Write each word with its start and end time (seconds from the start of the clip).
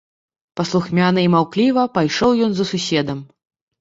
Паслухмяна 0.61 1.19
і 1.27 1.29
маўкліва 1.35 1.83
пайшоў 1.99 2.31
ён 2.49 2.59
за 2.61 2.65
суседам. 2.75 3.19